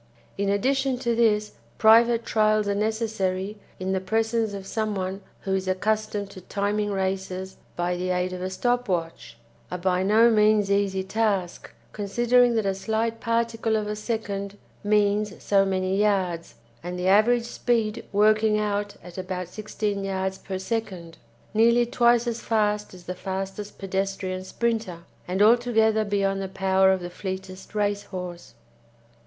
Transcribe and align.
In 0.35 0.49
addition 0.49 0.97
to 0.97 1.15
this 1.15 1.51
private 1.77 2.25
trials 2.25 2.67
are 2.67 2.73
necessary 2.73 3.59
in 3.79 3.91
the 3.91 3.99
presence 3.99 4.53
of 4.55 4.65
someone 4.65 5.21
who 5.41 5.53
is 5.53 5.67
accustomed 5.67 6.31
to 6.31 6.41
timing 6.41 6.89
races 6.89 7.57
by 7.75 7.95
the 7.95 8.09
aid 8.09 8.33
of 8.33 8.41
a 8.41 8.49
stop 8.49 8.89
watch 8.89 9.37
a 9.69 9.77
by 9.77 10.01
no 10.01 10.31
means 10.31 10.71
easy 10.71 11.03
task, 11.03 11.71
considering 11.93 12.55
that 12.55 12.65
a 12.65 12.73
slight 12.73 13.19
particle 13.19 13.75
of 13.75 13.85
a 13.87 13.95
second 13.95 14.57
means 14.83 15.35
so 15.43 15.65
many 15.65 15.95
yards, 15.95 16.55
and 16.81 16.97
the 16.97 17.07
average 17.07 17.45
speed 17.45 18.03
working 18.11 18.57
out 18.57 18.95
at 19.03 19.19
about 19.19 19.49
16 19.49 20.03
yards 20.03 20.39
per 20.39 20.57
second 20.57 21.19
nearly 21.53 21.85
twice 21.85 22.25
as 22.25 22.41
fast 22.41 22.95
as 22.95 23.03
the 23.03 23.13
fastest 23.13 23.77
pedestrian 23.77 24.43
sprinter, 24.43 25.03
and 25.27 25.43
altogether 25.43 26.03
beyond 26.03 26.41
the 26.41 26.47
power 26.49 26.91
of 26.91 27.01
the 27.01 27.09
fleetest 27.11 27.75
race 27.75 28.05
horse. 28.05 28.55